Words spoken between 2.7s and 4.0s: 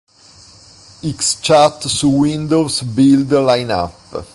Build Lineup